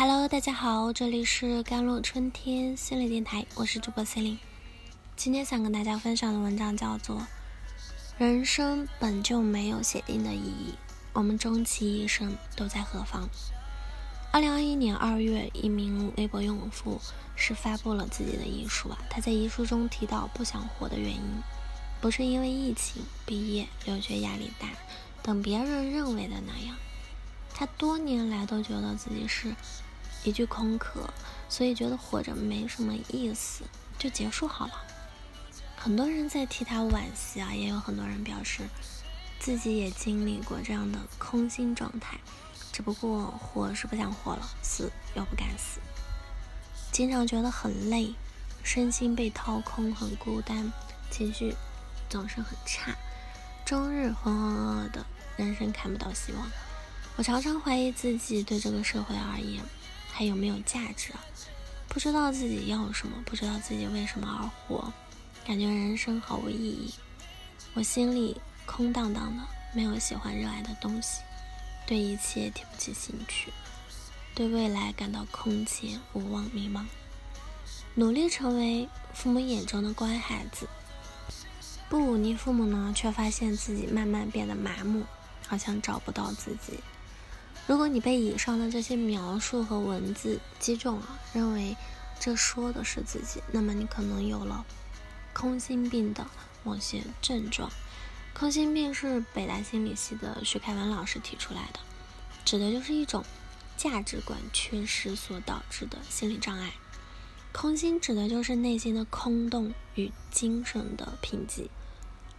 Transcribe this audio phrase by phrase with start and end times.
[0.00, 4.38] Hello，大家好，这里是甘露春天心理电台，我是主播 c e l i n e
[5.16, 7.16] 今天想跟大家分享的文章叫做
[8.16, 10.74] 《人生本就没有写定的意义，
[11.12, 13.24] 我们终其一生都在何方》。
[14.32, 17.00] 二零二一年二月，一名微博用户
[17.34, 21.22] 是发布了自己的遗书啊，他在遗书中提到不想活的原因，
[22.00, 24.68] 不是因为疫情、毕业、留学压力大
[25.24, 26.76] 等别人认为的那样，
[27.52, 29.52] 他多年来都觉得自己是。
[30.24, 31.08] 一句空壳，
[31.48, 33.64] 所以觉得活着没什么意思，
[33.98, 34.72] 就结束好了。
[35.76, 38.62] 很多人在替他惋惜啊，也有很多人表示
[39.38, 42.18] 自己也经历过这样的空心状态，
[42.72, 45.80] 只不过活是不想活了，死又不敢死，
[46.90, 48.12] 经常觉得很累，
[48.64, 50.72] 身心被掏空，很孤单，
[51.10, 51.54] 情绪
[52.10, 52.96] 总是很差，
[53.64, 56.50] 终日浑浑噩噩的，人生看不到希望。
[57.16, 59.62] 我常常怀疑自己对这个社会而言。
[60.18, 61.12] 还有没有价值？
[61.86, 64.92] 不知道自己要什么，不知道自己为什么而活，
[65.46, 66.92] 感觉人生毫无意义。
[67.74, 71.20] 我心里空荡荡的，没有喜欢热爱的东西，
[71.86, 73.52] 对一切提不起兴趣，
[74.34, 76.84] 对未来感到空前无望迷茫。
[77.94, 80.68] 努力成为父母眼中的乖孩子，
[81.88, 85.04] 不忤逆父母呢，却发现自己慢慢变得麻木，
[85.46, 86.80] 好像找不到自己。
[87.68, 91.76] 如果你被以上的这些描述和文字击中了，认为
[92.18, 94.64] 这说的是自己，那么你可能有了
[95.34, 96.26] 空心病的
[96.64, 97.70] 某些症状。
[98.32, 101.80] 空心病是北大心理系的徐凯文老师提出来的，
[102.42, 103.22] 指的就是一种
[103.76, 106.72] 价值观缺失所导致的心理障碍。
[107.52, 111.68] 空心指的就是内心的空洞与精神的贫瘠，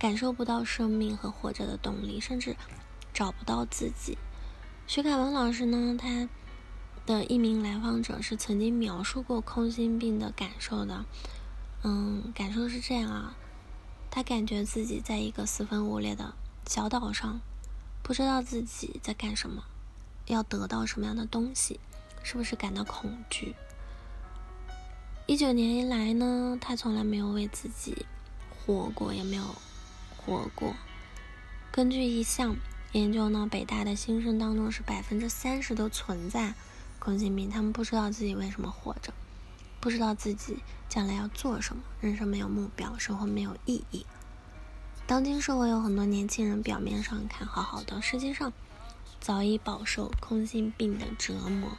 [0.00, 2.56] 感受不到生命和活着的动力，甚至
[3.14, 4.18] 找不到自己。
[4.84, 6.28] 徐凯文老师呢，他
[7.06, 11.06] 的一名来访者是曾经描述过空心病的感受的。
[11.82, 13.34] 嗯，感受是这样啊，
[14.10, 16.34] 他感觉自己在一个四分五裂的
[16.66, 17.40] 小岛上，
[18.02, 19.64] 不知道自己在干什么，
[20.26, 21.80] 要得到什么样的东西，
[22.22, 23.54] 是不是感到恐惧？
[25.26, 28.04] 一九年以来呢，他从来没有为自己
[28.50, 29.54] 活过，也没有
[30.18, 30.74] 活过。
[31.70, 32.54] 根据一项。
[32.92, 36.54] 研究呢，北大的新生当中是百分之三十都存在
[36.98, 39.12] 空心病，他们不知道自己为什么活着，
[39.80, 40.58] 不知道自己
[40.88, 44.04] 将来要做什么，人生没有目标，生活没有意义。
[45.06, 48.52] 当今社会有很多年轻人表面上看好好的，实际上
[49.20, 51.72] 早已饱受空心病的折磨。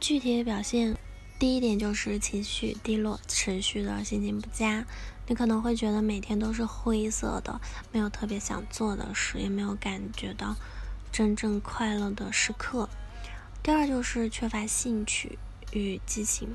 [0.00, 0.96] 具体的表现。
[1.36, 4.86] 第一点就是情绪低落，持续的心情不佳，
[5.26, 7.60] 你可能会觉得每天都是灰色的，
[7.92, 10.56] 没有特别想做的事，也没有感觉到
[11.10, 12.88] 真正快乐的时刻。
[13.62, 15.38] 第二就是缺乏兴趣
[15.72, 16.54] 与激情，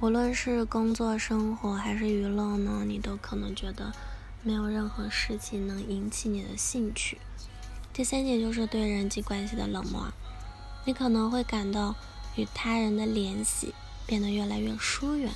[0.00, 3.92] 无论是工作、生活还是娱乐呢，你都可能觉得
[4.42, 7.18] 没有任何事情能引起你的兴趣。
[7.92, 10.12] 第三点就是对人际关系的冷漠，
[10.84, 11.94] 你可能会感到
[12.36, 13.74] 与他人的联系。
[14.08, 15.32] 变得越来越疏远，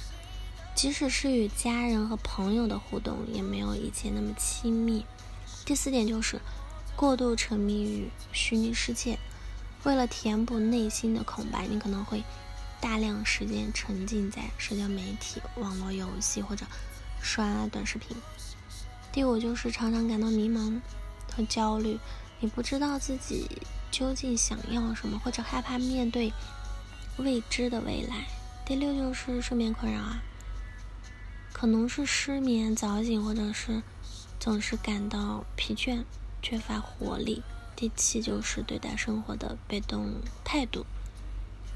[0.81, 5.05] 即使是与家人和朋友的互动，也没有以前那么亲密。
[5.67, 6.41] 第四点就是
[6.97, 9.19] 过度沉迷于虚拟世界，
[9.85, 12.25] 为了填补内心的空白，你可能会
[12.81, 16.65] 大量时间沉浸在社交媒体、网络游戏或者
[17.21, 18.17] 刷短视频。
[19.13, 20.81] 第五就是常常感到迷茫
[21.31, 21.99] 和焦虑，
[22.39, 23.47] 你不知道自己
[23.91, 26.33] 究竟想要什么，或者害怕面对
[27.19, 28.25] 未知的未来。
[28.65, 30.23] 第六就是睡眠困扰啊，
[31.61, 33.83] 可能是失眠、早醒，或者是
[34.39, 36.05] 总是感到疲倦、
[36.41, 37.43] 缺乏活力。
[37.77, 40.87] 第七就是对待生活的被动态度，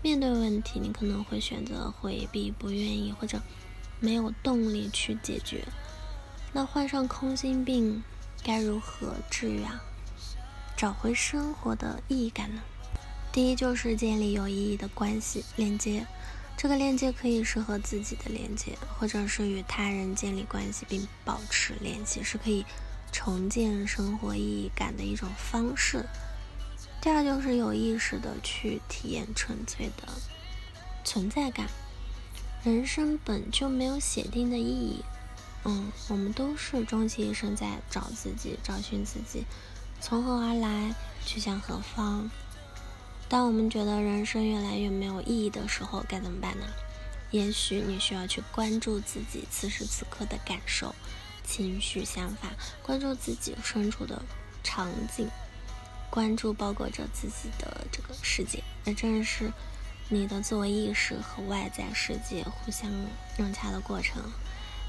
[0.00, 3.42] 面对问题你可能会选择回避、不愿意或者
[4.00, 5.68] 没有动力去解决。
[6.54, 8.02] 那患上空心病
[8.42, 9.82] 该如何治愈啊？
[10.78, 12.62] 找回生活的意义感呢？
[13.30, 16.06] 第一就是建立有意义的关系链接。
[16.56, 22.64] 这个链接可以是和自己的连接，或者是与他人建立关系并保持联系，是可以
[23.12, 26.06] 重建生活意义感的一种方式。
[27.02, 30.08] 第二就是有意识的去体验纯粹的
[31.04, 31.66] 存在感。
[32.62, 35.04] 人生本就没有写定的意义，
[35.64, 39.44] 嗯，我们都是终其一生在找自己，找寻自己，
[40.00, 40.94] 从何而来，
[41.26, 42.30] 去向何方。
[43.28, 46.66] 当我们觉得人生越来越没有意义的时候，该怎么办呢？
[47.30, 50.94] 也许你需要去关注自己此时此刻的感受、
[51.44, 52.50] 情绪、想法，
[52.82, 54.22] 关注自己身处的
[54.62, 55.28] 场景，
[56.10, 58.62] 关注包裹着自己的这个世界。
[58.84, 59.50] 那正是
[60.08, 62.88] 你的自我意识和外在世界互相
[63.36, 64.22] 融洽的过程。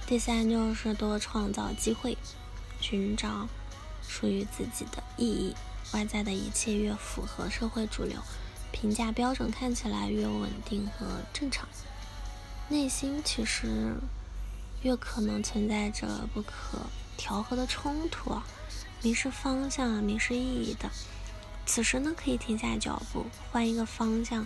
[0.06, 2.16] 第三就是多创造机会，
[2.80, 3.48] 寻找
[4.08, 5.56] 属于自己的意义。
[5.96, 8.20] 外在的一切越符合社会主流
[8.74, 11.66] 评价标准，看起来越稳定和正常，
[12.68, 13.96] 内心其实
[14.82, 16.82] 越可能存在着不可
[17.16, 18.46] 调和的冲突啊，
[19.02, 20.90] 迷失方向啊，迷失意义的。
[21.66, 24.46] 此时呢，可以停下脚步，换一个方向，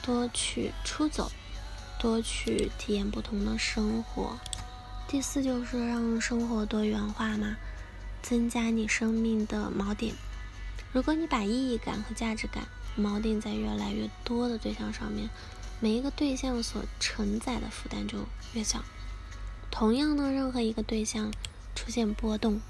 [0.00, 1.32] 多去出走，
[1.98, 4.38] 多去体验不同的生活。
[5.08, 7.56] 第四就是让生活多元化嘛，
[8.22, 10.14] 增加你生命的锚点。
[10.94, 15.28] 如果你把意义感和价值感锚定在越来越多的对象上面，
[15.80, 18.20] 每一个对象所承载的负担就
[18.52, 18.84] 越小。
[19.72, 21.32] 同样呢，任何一个对象
[21.74, 22.60] 出现波动。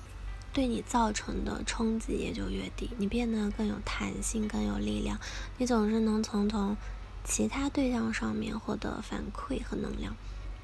[0.55, 5.19] 对你造成的冲击也就越低，你变得更有弹性，更有力量。
[5.59, 6.77] 你总是能从从
[7.25, 10.17] 其他对象上面获得反馈和能量，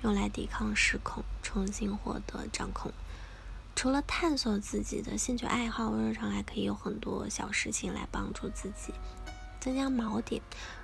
[0.02, 2.92] 用来抵抗失控，重新获得掌控。
[3.80, 8.92] 除了探索自己的兴趣爱好，日常还可以有很多小事情来帮助自己
[9.58, 10.42] 增加锚点。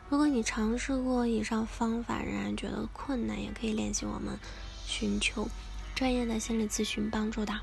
[0.08, 4.38] 如果你尝试过以上方法仍然觉得困难，也可以联系我们，
[4.86, 5.46] 寻求
[5.94, 7.60] 专业的心理咨询帮助的。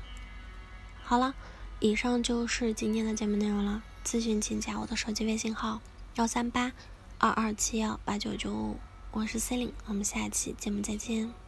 [1.02, 1.34] 好了，
[1.80, 3.82] 以上就是今天的节目内容了。
[4.04, 5.80] 咨询请加我的手机微信号：
[6.14, 6.70] 幺三八
[7.18, 8.76] 二二七幺八九九五，
[9.10, 11.43] 我是 C e l i n e 我们下期节目再见。